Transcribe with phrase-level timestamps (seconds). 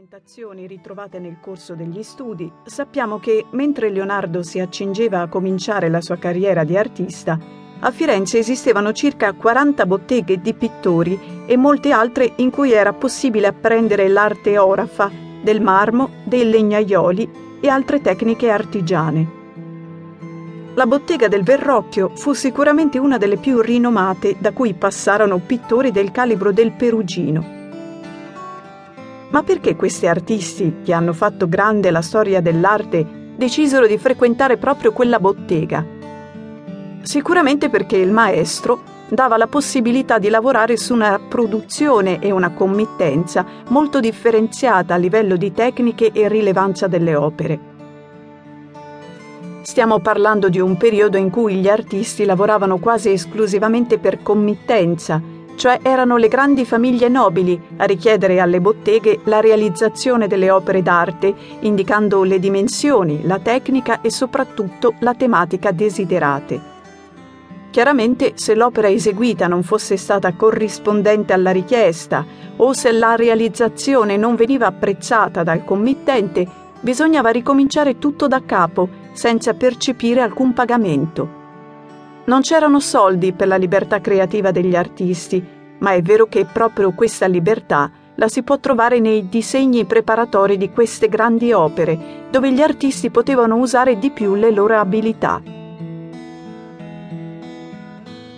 [0.00, 6.00] documentazioni ritrovate nel corso degli studi, sappiamo che mentre Leonardo si accingeva a cominciare la
[6.00, 7.38] sua carriera di artista,
[7.80, 13.48] a Firenze esistevano circa 40 botteghe di pittori e molte altre in cui era possibile
[13.48, 15.10] apprendere l'arte orafa,
[15.42, 19.38] del marmo, dei legnaioli e altre tecniche artigiane.
[20.76, 26.10] La bottega del Verrocchio fu sicuramente una delle più rinomate da cui passarono pittori del
[26.10, 27.58] calibro del Perugino
[29.30, 34.92] ma perché questi artisti, che hanno fatto grande la storia dell'arte, decisero di frequentare proprio
[34.92, 35.84] quella bottega?
[37.02, 43.44] Sicuramente perché il maestro dava la possibilità di lavorare su una produzione e una committenza
[43.68, 47.68] molto differenziata a livello di tecniche e rilevanza delle opere.
[49.62, 55.20] Stiamo parlando di un periodo in cui gli artisti lavoravano quasi esclusivamente per committenza,
[55.56, 61.34] cioè erano le grandi famiglie nobili a richiedere alle botteghe la realizzazione delle opere d'arte,
[61.60, 66.78] indicando le dimensioni, la tecnica e soprattutto la tematica desiderate.
[67.70, 72.26] Chiaramente se l'opera eseguita non fosse stata corrispondente alla richiesta
[72.56, 76.46] o se la realizzazione non veniva apprezzata dal committente,
[76.80, 81.39] bisognava ricominciare tutto da capo, senza percepire alcun pagamento.
[82.30, 85.44] Non c'erano soldi per la libertà creativa degli artisti,
[85.78, 90.70] ma è vero che proprio questa libertà la si può trovare nei disegni preparatori di
[90.70, 95.42] queste grandi opere, dove gli artisti potevano usare di più le loro abilità.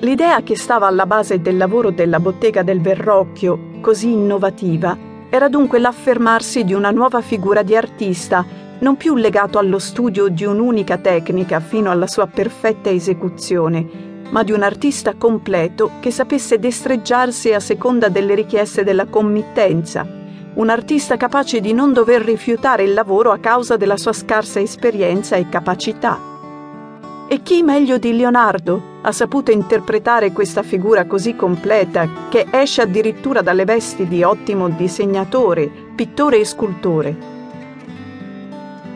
[0.00, 4.96] L'idea che stava alla base del lavoro della bottega del Verrocchio, così innovativa,
[5.28, 8.46] era dunque l'affermarsi di una nuova figura di artista
[8.84, 13.82] non più legato allo studio di un'unica tecnica fino alla sua perfetta esecuzione,
[14.28, 20.06] ma di un artista completo che sapesse destreggiarsi a seconda delle richieste della committenza,
[20.56, 25.36] un artista capace di non dover rifiutare il lavoro a causa della sua scarsa esperienza
[25.36, 26.20] e capacità.
[27.26, 33.40] E chi meglio di Leonardo ha saputo interpretare questa figura così completa che esce addirittura
[33.40, 37.33] dalle vesti di ottimo disegnatore, pittore e scultore?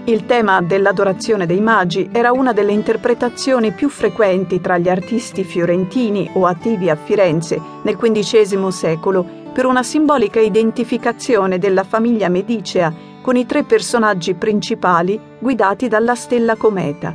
[0.09, 6.31] Il tema dell'adorazione dei magi era una delle interpretazioni più frequenti tra gli artisti fiorentini
[6.33, 13.37] o attivi a Firenze nel XV secolo per una simbolica identificazione della famiglia medicea con
[13.37, 17.15] i tre personaggi principali guidati dalla stella cometa.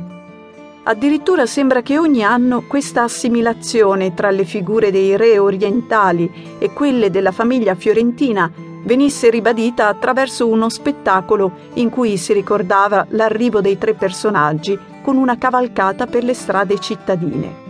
[0.84, 6.30] Addirittura sembra che ogni anno questa assimilazione tra le figure dei re orientali
[6.60, 8.48] e quelle della famiglia fiorentina
[8.84, 15.36] venisse ribadita attraverso uno spettacolo in cui si ricordava l'arrivo dei tre personaggi con una
[15.36, 17.62] cavalcata per le strade cittadine.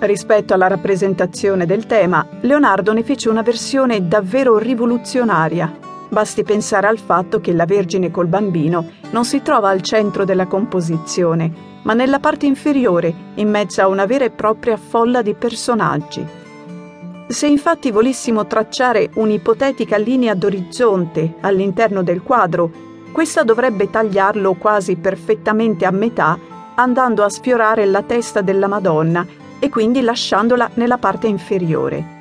[0.00, 5.78] Rispetto alla rappresentazione del tema, Leonardo ne fece una versione davvero rivoluzionaria.
[6.10, 10.46] Basti pensare al fatto che la Vergine col bambino non si trova al centro della
[10.46, 11.50] composizione,
[11.82, 16.43] ma nella parte inferiore, in mezzo a una vera e propria folla di personaggi.
[17.26, 22.70] Se infatti volessimo tracciare un'ipotetica linea d'orizzonte all'interno del quadro,
[23.12, 26.38] questa dovrebbe tagliarlo quasi perfettamente a metà,
[26.74, 29.26] andando a sfiorare la testa della Madonna
[29.58, 32.12] e quindi lasciandola nella parte inferiore.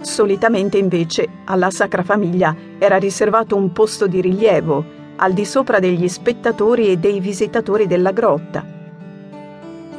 [0.00, 4.84] Solitamente invece alla Sacra Famiglia era riservato un posto di rilievo,
[5.16, 8.75] al di sopra degli spettatori e dei visitatori della grotta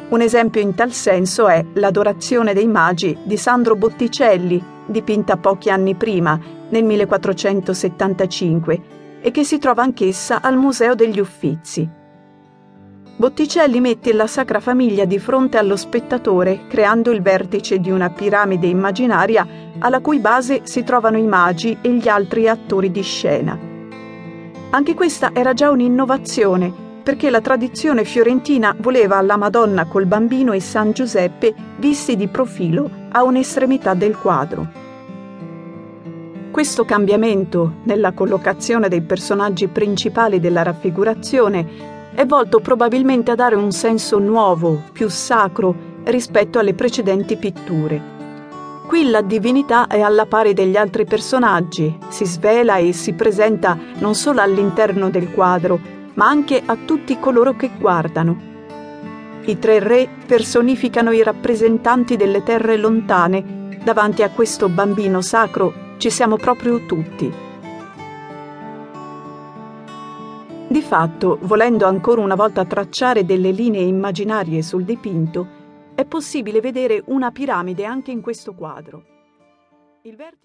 [0.09, 5.95] un esempio in tal senso è L'Adorazione dei Magi di Sandro Botticelli, dipinta pochi anni
[5.95, 8.81] prima, nel 1475,
[9.19, 11.90] e che si trova anch'essa al Museo degli Uffizi.
[13.18, 18.68] Botticelli mette la Sacra Famiglia di fronte allo spettatore, creando il vertice di una piramide
[18.68, 19.45] immaginaria
[19.79, 23.59] alla cui base si trovano i magi e gli altri attori di scena.
[24.69, 30.59] Anche questa era già un'innovazione perché la tradizione fiorentina voleva la Madonna col bambino e
[30.59, 34.68] San Giuseppe visti di profilo a un'estremità del quadro.
[36.51, 43.71] Questo cambiamento nella collocazione dei personaggi principali della raffigurazione è volto probabilmente a dare un
[43.71, 45.74] senso nuovo, più sacro,
[46.04, 48.15] rispetto alle precedenti pitture.
[48.86, 54.13] Qui la divinità è alla pari degli altri personaggi, si svela e si presenta non
[54.13, 58.46] solo all'interno del quadro, ma anche a tutti coloro che guardano.
[59.46, 63.80] I tre re personificano i rappresentanti delle terre lontane.
[63.84, 67.31] Davanti a questo bambino sacro ci siamo proprio tutti.
[70.69, 75.48] Di fatto, volendo ancora una volta tracciare delle linee immaginarie sul dipinto,
[75.96, 79.04] è possibile vedere una piramide anche in questo quadro.
[80.02, 80.38] Il vertice